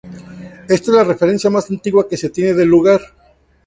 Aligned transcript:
Ésta 0.67 0.89
es 0.89 0.95
la 0.97 1.03
referencia 1.03 1.51
más 1.51 1.69
antigua 1.69 2.07
que 2.09 2.17
se 2.17 2.31
tiene 2.31 2.55
del 2.55 2.67
lugar. 2.67 3.01